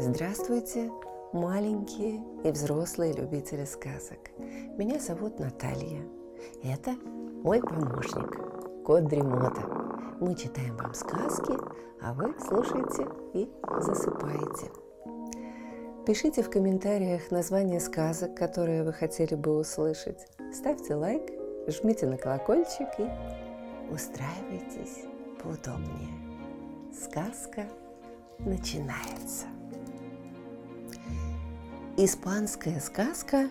Здравствуйте, 0.00 0.90
маленькие 1.34 2.24
и 2.42 2.50
взрослые 2.50 3.12
любители 3.12 3.66
сказок. 3.66 4.30
Меня 4.78 4.98
зовут 4.98 5.38
Наталья. 5.38 6.08
Это 6.62 6.96
мой 7.44 7.60
помощник, 7.60 8.82
кот 8.82 9.04
Дремота. 9.08 9.60
Мы 10.20 10.34
читаем 10.36 10.74
вам 10.78 10.94
сказки, 10.94 11.52
а 12.00 12.14
вы 12.14 12.34
слушаете 12.40 13.06
и 13.34 13.50
засыпаете. 13.78 14.87
Пишите 16.08 16.42
в 16.42 16.48
комментариях 16.48 17.30
название 17.30 17.80
сказок, 17.80 18.34
которые 18.34 18.82
вы 18.82 18.94
хотели 18.94 19.34
бы 19.34 19.58
услышать. 19.58 20.26
Ставьте 20.54 20.94
лайк, 20.94 21.20
жмите 21.66 22.06
на 22.06 22.16
колокольчик 22.16 22.88
и 22.96 23.06
устраивайтесь 23.92 25.04
поудобнее. 25.42 26.08
Сказка 26.94 27.66
начинается. 28.38 29.48
Испанская 31.98 32.80
сказка 32.80 33.50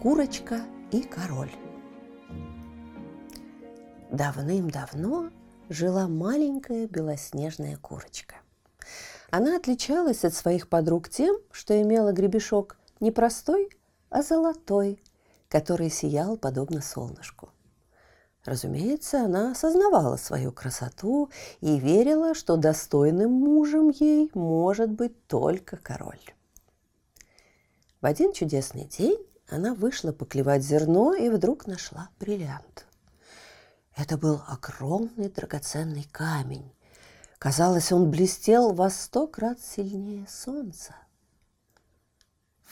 «Курочка 0.00 0.60
и 0.92 1.02
король». 1.02 1.50
Давным-давно 4.12 5.30
жила 5.68 6.06
маленькая 6.06 6.86
белоснежная 6.86 7.76
курочка. 7.76 8.36
Она 9.30 9.56
отличалась 9.56 10.24
от 10.24 10.34
своих 10.34 10.68
подруг 10.68 11.08
тем, 11.08 11.36
что 11.50 11.80
имела 11.80 12.12
гребешок 12.12 12.78
не 13.00 13.10
простой, 13.10 13.68
а 14.08 14.22
золотой, 14.22 15.02
который 15.48 15.90
сиял 15.90 16.36
подобно 16.36 16.80
солнышку. 16.80 17.50
Разумеется, 18.44 19.24
она 19.24 19.50
осознавала 19.50 20.16
свою 20.16 20.52
красоту 20.52 21.30
и 21.60 21.78
верила, 21.78 22.34
что 22.34 22.56
достойным 22.56 23.30
мужем 23.30 23.90
ей 23.90 24.30
может 24.32 24.90
быть 24.90 25.26
только 25.26 25.76
король. 25.76 26.20
В 28.00 28.06
один 28.06 28.32
чудесный 28.32 28.84
день 28.84 29.18
она 29.48 29.74
вышла 29.74 30.12
поклевать 30.12 30.62
зерно 30.62 31.14
и 31.14 31.28
вдруг 31.28 31.66
нашла 31.66 32.08
бриллиант. 32.18 32.86
Это 33.94 34.16
был 34.16 34.40
огромный 34.46 35.28
драгоценный 35.28 36.08
камень. 36.10 36.72
Казалось, 37.38 37.92
он 37.92 38.10
блестел 38.10 38.72
во 38.72 38.90
сто 38.90 39.28
крат 39.28 39.60
сильнее 39.60 40.26
солнца. 40.28 40.96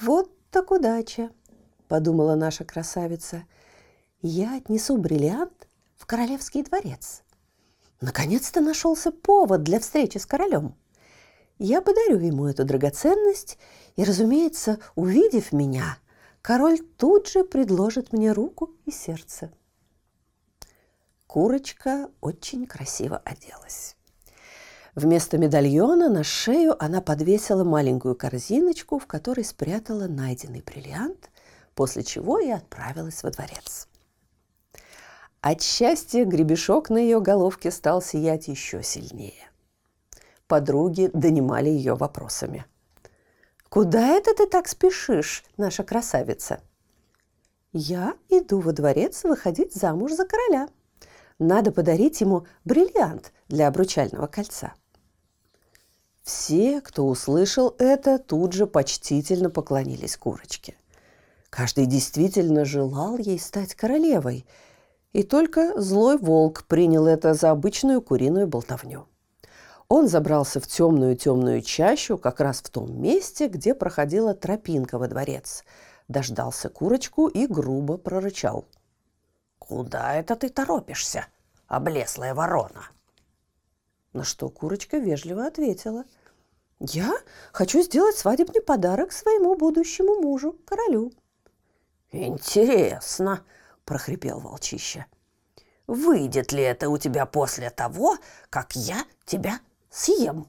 «Вот 0.01 0.31
так 0.51 0.73
удача!»– 0.73 1.31
подумала 1.89 2.35
наша 2.35 2.65
красавица. 2.65 3.45
«Я 4.23 4.57
отнесу 4.57 4.97
бриллиант 4.97 5.69
в 5.95 6.07
королевский 6.07 6.65
дворец. 6.65 7.23
Наконец-то 8.01 8.61
нашелся 8.61 9.13
повод 9.13 9.63
для 9.63 9.79
встречи 9.79 10.19
с 10.19 10.27
королем. 10.27 10.75
Я 11.59 11.81
подарю 11.81 12.19
ему 12.19 12.47
эту 12.47 12.65
драгоценность 12.65 13.59
и, 13.95 14.03
разумеется, 14.05 14.79
увидев 14.97 15.53
меня, 15.53 15.97
король 16.43 16.81
тут 16.81 17.29
же 17.29 17.45
предложит 17.45 18.13
мне 18.13 18.33
руку 18.33 18.75
и 18.85 18.91
сердце. 18.91 19.51
Курочка 21.27 22.11
очень 22.21 22.67
красиво 22.67 23.23
оделась. 23.25 23.97
Вместо 24.97 25.39
медальона 25.39 26.09
на 26.09 26.25
шею 26.25 26.75
она 26.83 27.01
подвесила 27.01 27.63
маленькую 27.63 28.17
корзиночку, 28.17 28.99
в 28.99 29.07
которой 29.07 29.45
спрятала 29.45 30.09
найденный 30.09 30.63
бриллиант, 30.63 31.31
после 31.77 32.03
чего 32.03 32.41
и 32.41 32.51
отправилась 32.51 33.23
во 33.23 33.31
дворец. 33.31 33.87
От 35.43 35.63
счастья 35.63 36.25
гребешок 36.25 36.91
на 36.91 36.99
ее 36.99 37.21
головке 37.21 37.71
стал 37.71 38.03
сиять 38.03 38.49
еще 38.49 38.83
сильнее. 38.83 39.49
Подруги 40.49 41.11
донимали 41.13 41.69
ее 41.69 41.95
вопросами– 41.95 42.65
Куда 43.69 44.07
это 44.09 44.35
ты 44.35 44.47
так 44.47 44.69
спешишь, 44.69 45.45
наша 45.57 45.83
красавица? 45.83 46.61
Я 47.73 48.15
иду 48.31 48.61
во 48.61 48.73
дворец 48.73 49.25
выходить 49.25 49.75
замуж 49.75 50.13
за 50.13 50.25
короля. 50.25 50.69
Надо 51.39 51.73
подарить 51.73 52.21
ему 52.23 52.47
бриллиант 52.65 53.33
для 53.49 53.69
обручального 53.69 54.29
кольца. 54.29 54.73
Все, 56.27 56.81
кто 56.81 57.07
услышал 57.07 57.77
это, 57.79 58.19
тут 58.19 58.53
же 58.53 58.67
почтительно 58.67 59.49
поклонились 59.49 60.17
курочке. 60.17 60.75
Каждый 61.51 61.87
действительно 61.87 62.65
желал 62.65 63.17
ей 63.17 63.39
стать 63.39 63.77
королевой, 63.77 64.45
и 65.13 65.23
только 65.23 65.81
злой 65.81 66.19
волк 66.19 66.65
принял 66.65 67.07
это 67.07 67.33
за 67.35 67.53
обычную 67.53 68.03
куриную 68.03 68.49
болтовню. 68.49 69.07
Он 69.87 70.09
забрался 70.09 70.59
в 70.59 70.67
темную-темную 70.67 71.63
чащу, 71.63 72.19
как 72.19 72.41
раз 72.41 72.59
в 72.59 72.71
том 72.71 73.01
месте, 73.01 73.47
где 73.47 73.73
проходила 73.73 74.35
тропинка 74.35 74.99
во 74.99 75.07
дворец. 75.07 75.63
Дождался 76.09 76.69
курочку 76.69 77.29
и 77.29 77.47
грубо 77.47 77.99
прорычал. 77.99 78.65
«Куда 79.61 80.15
это 80.15 80.35
ты 80.35 80.49
торопишься, 80.49 81.27
облеслая 81.69 82.35
ворона?» 82.35 82.91
На 84.17 84.25
что 84.25 84.49
курочка 84.49 84.97
вежливо 84.97 85.47
ответила. 85.47 86.07
«Я 86.81 87.13
хочу 87.53 87.83
сделать 87.83 88.17
свадебный 88.17 88.63
подарок 88.63 89.13
своему 89.13 89.57
будущему 89.57 90.23
мужу, 90.23 90.59
королю». 90.65 91.13
«Интересно»,– 92.13 93.45
прохрипел 93.85 94.41
волчище. 94.41 95.05
«Выйдет 95.87 96.51
ли 96.53 96.63
это 96.63 96.89
у 96.89 96.97
тебя 96.97 97.27
после 97.27 97.69
того, 97.69 98.17
как 98.49 98.75
я 98.75 99.05
тебя 99.27 99.61
съем. 99.91 100.49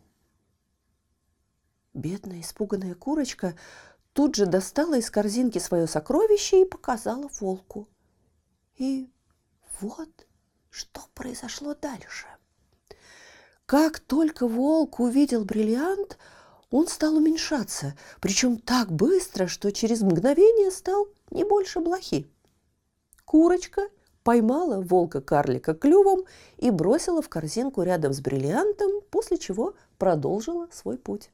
Бедная 1.94 2.40
испуганная 2.40 2.96
курочка 2.96 3.54
тут 4.14 4.36
же 4.36 4.46
достала 4.46 4.98
из 4.98 5.12
корзинки 5.12 5.60
свое 5.60 5.88
сокровище 5.88 6.62
и 6.62 6.66
показала 6.66 7.28
волку. 7.42 7.90
И 8.78 9.12
вот 9.82 10.26
что 10.70 11.02
произошло 11.14 11.76
дальше. 11.76 12.28
Как 13.68 14.00
только 14.00 14.48
волк 14.48 15.02
увидел 15.02 15.44
бриллиант, 15.44 16.18
он 16.72 16.88
стал 16.88 17.18
уменьшаться, 17.18 17.98
причем 18.22 18.60
так 18.60 18.90
быстро, 18.94 19.48
что 19.48 19.74
через 19.74 20.00
мгновение 20.02 20.72
стал 20.72 21.10
не 21.32 21.44
больше 21.44 21.82
блохи. 21.82 22.32
Курочка 23.26 23.90
поймала 24.24 24.80
волка-карлика 24.80 25.74
клювом 25.74 26.22
и 26.56 26.72
бросила 26.72 27.22
в 27.22 27.28
корзинку 27.28 27.82
рядом 27.82 28.14
с 28.14 28.22
бриллиантом, 28.22 29.02
после 29.12 29.38
чего 29.38 29.76
продолжила 29.98 30.70
свой 30.72 30.98
путь. 30.98 31.30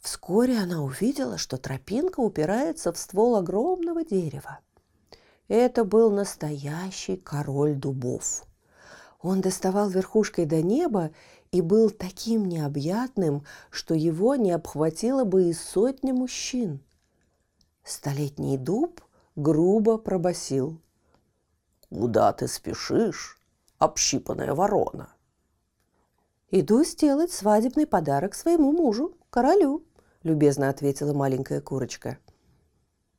Вскоре 0.00 0.58
она 0.58 0.82
увидела, 0.82 1.38
что 1.38 1.56
тропинка 1.56 2.18
упирается 2.18 2.92
в 2.92 2.98
ствол 2.98 3.36
огромного 3.36 4.04
дерева. 4.04 4.58
Это 5.46 5.84
был 5.84 6.10
настоящий 6.10 7.16
король 7.16 7.76
дубов. 7.76 8.47
Он 9.20 9.40
доставал 9.40 9.88
верхушкой 9.88 10.46
до 10.46 10.62
неба 10.62 11.10
и 11.50 11.60
был 11.60 11.90
таким 11.90 12.44
необъятным, 12.46 13.44
что 13.70 13.94
его 13.94 14.36
не 14.36 14.52
обхватило 14.52 15.24
бы 15.24 15.50
и 15.50 15.52
сотни 15.52 16.12
мужчин. 16.12 16.80
Столетний 17.82 18.56
дуб 18.56 19.00
грубо 19.34 19.98
пробасил. 19.98 20.80
Куда 21.88 22.32
ты 22.32 22.48
спешишь, 22.48 23.40
общипанная 23.78 24.54
ворона? 24.54 25.08
Иду 26.50 26.84
сделать 26.84 27.32
свадебный 27.32 27.86
подарок 27.86 28.34
своему 28.34 28.72
мужу, 28.72 29.16
королю, 29.30 29.84
любезно 30.22 30.68
ответила 30.68 31.12
маленькая 31.12 31.60
курочка. 31.60 32.18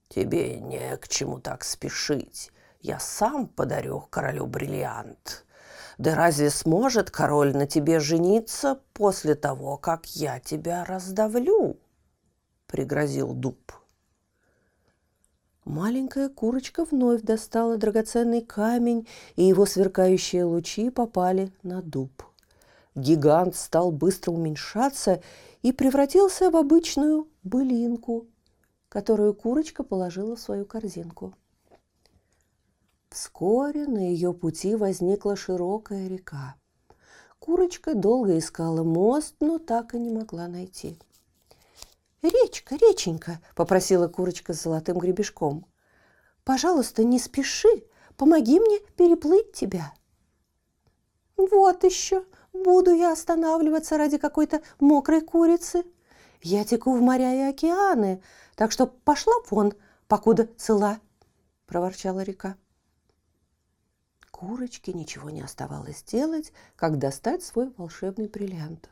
Тебе 0.07 0.59
не 0.59 0.97
к 0.97 1.07
чему 1.07 1.39
так 1.39 1.63
спешить. 1.63 2.51
Я 2.81 2.99
сам 2.99 3.47
подарю 3.47 4.07
королю 4.09 4.47
бриллиант. 4.47 5.45
Да 5.99 6.15
разве 6.15 6.49
сможет 6.49 7.11
король 7.11 7.53
на 7.53 7.67
тебе 7.67 7.99
жениться 7.99 8.79
после 8.93 9.35
того, 9.35 9.75
как 9.75 10.05
я 10.15 10.39
тебя 10.39 10.85
раздавлю? 10.85 11.75
Пригрозил 12.67 13.33
дуб. 13.33 13.73
Маленькая 15.65 16.29
курочка 16.29 16.85
вновь 16.85 17.21
достала 17.21 17.75
драгоценный 17.75 18.41
камень, 18.41 19.09
и 19.35 19.43
его 19.43 19.65
сверкающие 19.65 20.45
лучи 20.45 20.89
попали 20.89 21.51
на 21.63 21.81
дуб. 21.81 22.23
Гигант 22.95 23.57
стал 23.57 23.91
быстро 23.91 24.31
уменьшаться 24.31 25.21
и 25.63 25.73
превратился 25.73 26.49
в 26.49 26.55
обычную 26.55 27.27
былинку, 27.43 28.25
которую 28.87 29.33
курочка 29.33 29.83
положила 29.83 30.37
в 30.37 30.39
свою 30.39 30.65
корзинку. 30.65 31.33
Вскоре 33.09 33.87
на 33.87 33.99
ее 33.99 34.33
пути 34.33 34.75
возникла 34.75 35.35
широкая 35.35 36.07
река. 36.07 36.55
Курочка 37.39 37.95
долго 37.95 38.37
искала 38.37 38.83
мост, 38.83 39.35
но 39.39 39.57
так 39.57 39.95
и 39.95 39.99
не 39.99 40.11
могла 40.11 40.47
найти. 40.47 40.99
«Речка, 42.21 42.75
реченька!»– 42.75 43.39
попросила 43.55 44.07
курочка 44.07 44.53
с 44.53 44.61
золотым 44.61 44.97
гребешком. 44.97 45.65
Пожалуйста, 46.49 47.03
не 47.03 47.19
спеши, 47.19 47.83
помоги 48.17 48.59
мне 48.59 48.79
переплыть 48.97 49.53
тебя. 49.53 49.93
Вот 51.37 51.83
еще, 51.83 52.25
буду 52.53 52.91
я 52.91 53.11
останавливаться 53.11 53.99
ради 53.99 54.17
какой-то 54.17 54.63
мокрой 54.79 55.21
курицы. 55.21 55.83
Я 56.41 56.63
теку 56.65 56.93
в 56.93 57.01
моря 57.01 57.35
и 57.35 57.51
океаны, 57.51 58.23
так 58.55 58.71
что 58.71 58.87
пошла 58.87 59.33
вон, 59.51 59.73
покуда 60.07 60.49
цела, 60.57 60.99
проворчала 61.67 62.21
река. 62.21 62.55
Курочке 64.39 64.93
ничего 64.93 65.29
не 65.29 65.41
оставалось 65.41 66.01
делать, 66.01 66.53
как 66.77 66.97
достать 66.97 67.43
свой 67.43 67.73
волшебный 67.75 68.29
бриллиант. 68.29 68.89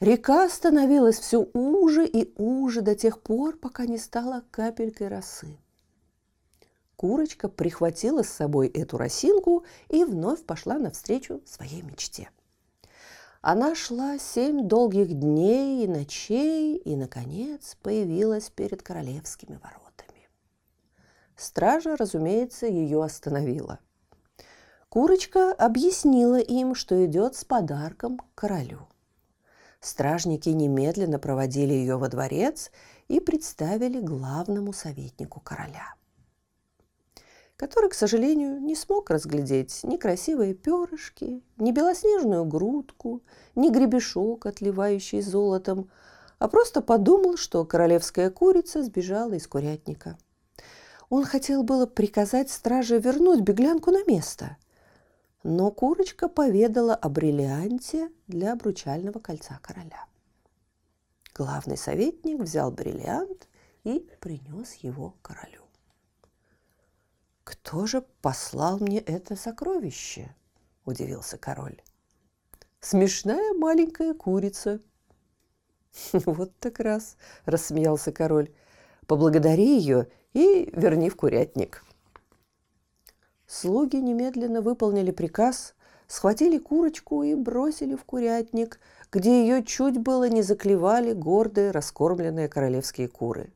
Река 0.00 0.46
становилась 0.50 1.18
все 1.18 1.48
уже 1.54 2.06
и 2.06 2.30
уже 2.36 2.82
до 2.82 2.94
тех 2.94 3.22
пор, 3.22 3.56
пока 3.56 3.86
не 3.86 3.96
стала 3.96 4.44
капелькой 4.50 5.08
росы. 5.08 5.56
Курочка 6.94 7.48
прихватила 7.48 8.22
с 8.22 8.28
собой 8.28 8.68
эту 8.68 8.98
росинку 8.98 9.64
и 9.88 10.04
вновь 10.04 10.44
пошла 10.44 10.78
навстречу 10.78 11.40
своей 11.46 11.80
мечте. 11.80 12.28
Она 13.40 13.74
шла 13.74 14.18
семь 14.18 14.68
долгих 14.68 15.08
дней 15.18 15.86
и 15.86 15.88
ночей 15.88 16.76
и, 16.76 16.96
наконец, 16.96 17.78
появилась 17.82 18.50
перед 18.50 18.82
королевскими 18.82 19.54
воротами. 19.54 20.28
Стража, 21.34 21.96
разумеется, 21.96 22.66
ее 22.66 23.02
остановила. 23.02 23.78
Курочка 24.94 25.52
объяснила 25.52 26.38
им, 26.38 26.76
что 26.76 27.04
идет 27.04 27.34
с 27.34 27.44
подарком 27.44 28.18
к 28.18 28.24
королю. 28.36 28.86
Стражники 29.80 30.50
немедленно 30.50 31.18
проводили 31.18 31.72
ее 31.72 31.96
во 31.96 32.08
дворец 32.08 32.70
и 33.08 33.18
представили 33.18 33.98
главному 33.98 34.72
советнику 34.72 35.40
короля– 35.40 35.94
который, 37.56 37.90
к 37.90 37.94
сожалению, 37.94 38.60
не 38.60 38.76
смог 38.76 39.10
разглядеть 39.10 39.80
ни 39.82 39.96
красивые 39.96 40.54
перышки, 40.54 41.42
ни 41.56 41.72
белоснежную 41.72 42.44
грудку, 42.44 43.22
ни 43.56 43.70
гребешок, 43.70 44.46
отливающий 44.46 45.22
золотом, 45.22 45.90
а 46.38 46.46
просто 46.46 46.82
подумал, 46.82 47.36
что 47.36 47.64
королевская 47.64 48.30
курица 48.30 48.82
сбежала 48.84 49.32
из 49.32 49.48
курятника. 49.48 50.16
Он 51.10 51.24
хотел 51.24 51.64
было 51.64 51.86
приказать 51.86 52.50
страже 52.50 52.98
вернуть 52.98 53.40
беглянку 53.40 53.90
на 53.90 54.04
место, 54.04 54.56
но 55.44 55.70
курочка 55.70 56.28
поведала 56.28 56.94
о 56.94 57.08
бриллианте 57.10 58.10
для 58.26 58.54
обручального 58.54 59.18
кольца 59.18 59.58
короля. 59.62 60.06
Главный 61.34 61.76
советник 61.76 62.40
взял 62.40 62.70
бриллиант 62.72 63.48
и 63.84 64.08
принес 64.20 64.72
его 64.76 65.14
королю. 65.20 65.60
«Кто 67.44 67.86
же 67.86 68.02
послал 68.22 68.78
мне 68.78 69.00
это 69.00 69.36
сокровище?»– 69.36 70.34
удивился 70.86 71.36
король. 71.36 71.82
«Смешная 72.80 73.52
маленькая 73.52 74.14
курица». 74.14 74.80
«Вот 76.12 76.58
так 76.58 76.80
раз»,– 76.80 77.18
рассмеялся 77.44 78.12
король. 78.12 78.50
«Поблагодари 79.06 79.76
ее 79.76 80.08
и 80.32 80.70
верни 80.72 81.10
в 81.10 81.16
курятник». 81.16 81.84
Слуги 83.54 83.98
немедленно 83.98 84.62
выполнили 84.62 85.12
приказ, 85.12 85.74
схватили 86.08 86.58
курочку 86.58 87.22
и 87.22 87.36
бросили 87.36 87.94
в 87.94 88.04
курятник, 88.04 88.80
где 89.12 89.42
ее 89.42 89.62
чуть 89.62 89.96
было 89.96 90.28
не 90.28 90.42
заклевали 90.42 91.12
гордые 91.12 91.70
раскормленные 91.70 92.48
королевские 92.48 93.06
куры. 93.06 93.52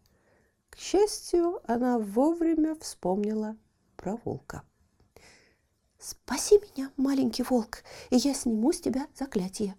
К 0.70 0.78
счастью, 0.78 1.60
она 1.64 1.98
вовремя 1.98 2.76
вспомнила 2.80 3.56
про 3.96 4.16
волка. 4.24 4.62
«Спаси 5.98 6.60
меня, 6.60 6.92
маленький 6.96 7.42
волк, 7.42 7.82
и 8.10 8.18
я 8.18 8.34
сниму 8.34 8.72
с 8.72 8.80
тебя 8.80 9.08
заклятие». 9.18 9.74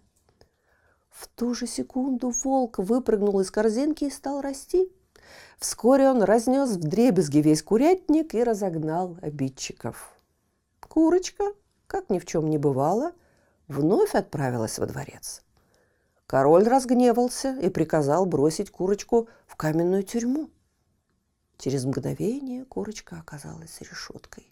В 1.08 1.28
ту 1.28 1.54
же 1.54 1.66
секунду 1.66 2.30
волк 2.44 2.76
выпрыгнул 2.76 3.40
из 3.40 3.50
корзинки 3.50 4.04
и 4.04 4.10
стал 4.10 4.42
расти. 4.42 4.92
Вскоре 5.58 6.08
он 6.08 6.22
разнес 6.22 6.70
в 6.70 6.80
дребезги 6.80 7.38
весь 7.38 7.62
курятник 7.62 8.34
и 8.34 8.42
разогнал 8.42 9.16
обидчиков. 9.22 10.12
Курочка, 10.80 11.44
как 11.86 12.10
ни 12.10 12.18
в 12.18 12.26
чем 12.26 12.50
не 12.50 12.58
бывало, 12.58 13.12
вновь 13.68 14.14
отправилась 14.14 14.78
во 14.78 14.86
дворец. 14.86 15.42
Король 16.26 16.64
разгневался 16.64 17.56
и 17.60 17.68
приказал 17.68 18.24
бросить 18.26 18.70
курочку 18.70 19.28
в 19.46 19.56
каменную 19.56 20.02
тюрьму. 20.02 20.48
Через 21.58 21.84
мгновение 21.84 22.64
курочка 22.64 23.18
оказалась 23.18 23.80
решеткой. 23.80 24.50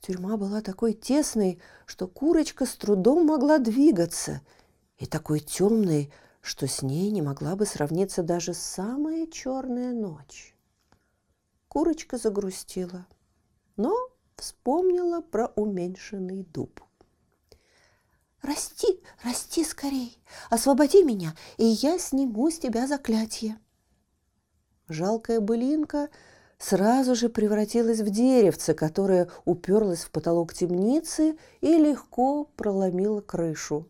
Тюрьма 0.00 0.36
была 0.36 0.62
такой 0.62 0.94
тесной, 0.94 1.60
что 1.84 2.06
курочка 2.06 2.64
с 2.64 2.74
трудом 2.74 3.26
могла 3.26 3.58
двигаться, 3.58 4.40
и 4.98 5.06
такой 5.06 5.40
темной, 5.40 6.12
что 6.40 6.66
с 6.66 6.82
ней 6.82 7.10
не 7.10 7.22
могла 7.22 7.56
бы 7.56 7.66
сравниться 7.66 8.22
даже 8.22 8.54
самая 8.54 9.26
черная 9.26 9.92
ночь. 9.92 10.54
Курочка 11.68 12.18
загрустила, 12.18 13.06
но 13.76 13.94
вспомнила 14.36 15.20
про 15.20 15.46
уменьшенный 15.56 16.44
дуб. 16.44 16.80
«Расти, 18.42 19.02
расти 19.22 19.64
скорей! 19.64 20.18
Освободи 20.48 21.04
меня, 21.04 21.36
и 21.58 21.64
я 21.64 21.98
сниму 21.98 22.50
с 22.50 22.58
тебя 22.58 22.86
заклятие!» 22.86 23.58
Жалкая 24.88 25.40
былинка 25.40 26.08
сразу 26.58 27.14
же 27.14 27.28
превратилась 27.28 28.00
в 28.00 28.10
деревце, 28.10 28.72
которое 28.72 29.30
уперлось 29.44 30.04
в 30.04 30.10
потолок 30.10 30.54
темницы 30.54 31.36
и 31.60 31.74
легко 31.74 32.44
проломило 32.56 33.20
крышу. 33.20 33.86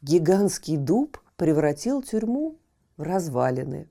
Гигантский 0.00 0.76
дуб 0.76 1.18
превратил 1.40 2.02
тюрьму 2.02 2.58
в 2.98 3.02
развалины. 3.02 3.88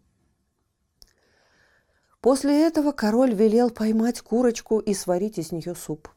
После 2.21 2.67
этого 2.67 2.91
король 2.91 3.33
велел 3.33 3.71
поймать 3.71 4.21
курочку 4.21 4.77
и 4.77 4.93
сварить 4.93 5.39
из 5.39 5.51
нее 5.51 5.73
суп. 5.73 6.09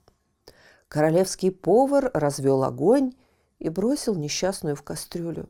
Королевский 0.88 1.50
повар 1.50 2.10
развел 2.12 2.64
огонь 2.64 3.14
и 3.60 3.70
бросил 3.70 4.14
несчастную 4.14 4.76
в 4.76 4.82
кастрюлю. 4.82 5.48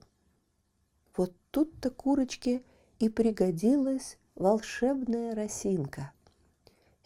Вот 1.17 1.35
тут-то 1.51 1.91
курочке 1.91 2.63
и 3.01 3.09
пригодилась 3.09 4.19
волшебная 4.37 5.35
росинка. 5.35 6.13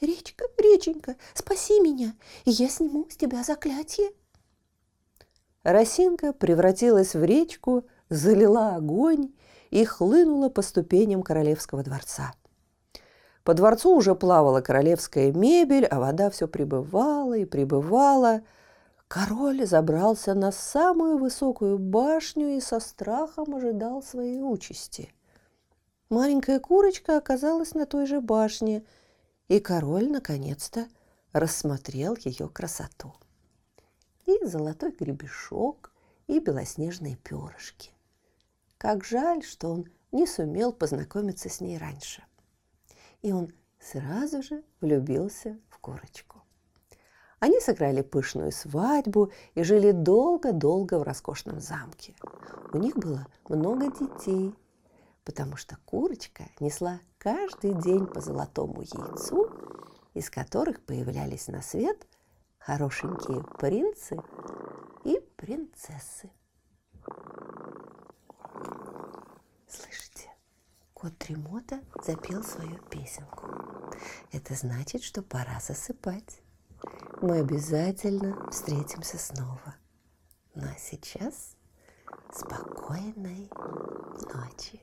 «Речка, 0.02 0.44
реченька, 0.58 1.16
спаси 1.32 1.80
меня, 1.80 2.14
и 2.44 2.50
я 2.50 2.68
сниму 2.68 3.08
с 3.08 3.16
тебя 3.16 3.42
заклятие!» 3.42 4.10
Росинка 5.62 6.34
превратилась 6.34 7.14
в 7.14 7.24
речку, 7.24 7.86
залила 8.08 8.76
огонь 8.76 9.32
и 9.70 9.84
хлынула 9.84 10.48
по 10.48 10.62
ступеням 10.62 11.22
королевского 11.22 11.82
дворца. 11.82 12.34
По 13.44 13.54
дворцу 13.54 13.94
уже 13.94 14.14
плавала 14.14 14.60
королевская 14.60 15.32
мебель, 15.32 15.86
а 15.86 16.00
вода 16.00 16.30
все 16.30 16.48
прибывала 16.48 17.34
и 17.36 17.44
прибывала. 17.44 18.42
Король 19.06 19.64
забрался 19.66 20.34
на 20.34 20.50
самую 20.50 21.18
высокую 21.18 21.78
башню 21.78 22.56
и 22.56 22.60
со 22.60 22.80
страхом 22.80 23.54
ожидал 23.54 24.02
своей 24.02 24.42
участи. 24.42 25.12
Маленькая 26.10 26.58
курочка 26.58 27.18
оказалась 27.18 27.74
на 27.74 27.86
той 27.86 28.06
же 28.06 28.20
башне, 28.20 28.84
и 29.46 29.60
король 29.60 30.10
наконец-то 30.10 30.86
рассмотрел 31.32 32.16
ее 32.18 32.48
красоту. 32.48 33.14
И 34.24 34.44
золотой 34.44 34.90
гребешок, 34.90 35.92
и 36.26 36.40
белоснежные 36.40 37.16
перышки. 37.16 37.95
Как 38.78 39.04
жаль, 39.04 39.42
что 39.42 39.68
он 39.68 39.86
не 40.12 40.26
сумел 40.26 40.72
познакомиться 40.72 41.48
с 41.48 41.60
ней 41.60 41.78
раньше. 41.78 42.22
И 43.22 43.32
он 43.32 43.52
сразу 43.78 44.42
же 44.42 44.62
влюбился 44.80 45.58
в 45.68 45.78
курочку. 45.78 46.42
Они 47.38 47.60
сыграли 47.60 48.02
пышную 48.02 48.52
свадьбу 48.52 49.30
и 49.54 49.62
жили 49.62 49.92
долго-долго 49.92 50.98
в 50.98 51.02
роскошном 51.02 51.60
замке. 51.60 52.14
У 52.72 52.78
них 52.78 52.96
было 52.96 53.26
много 53.48 53.90
детей– 53.90 54.54
потому 55.26 55.56
что 55.56 55.76
курочка 55.84 56.44
несла 56.60 57.00
каждый 57.18 57.74
день 57.74 58.06
по 58.06 58.20
золотому 58.20 58.82
яйцу, 58.82 59.50
из 60.14 60.30
которых 60.30 60.80
появлялись 60.80 61.48
на 61.48 61.60
свет 61.60 62.06
хорошенькие 62.58 63.42
принцы 63.58 64.16
и 65.04 65.20
принцессы. 65.36 66.30
Слышите, 69.68 70.30
кот 70.94 71.16
Тремота 71.18 71.80
запел 72.02 72.42
свою 72.42 72.78
песенку. 72.84 73.46
Это 74.32 74.54
значит, 74.54 75.02
что 75.02 75.22
пора 75.22 75.60
засыпать. 75.60 76.40
Мы 77.20 77.38
обязательно 77.40 78.50
встретимся 78.50 79.18
снова. 79.18 79.74
Ну 80.54 80.64
а 80.64 80.78
сейчас 80.78 81.56
спокойной 82.32 83.50
ночи. 84.34 84.82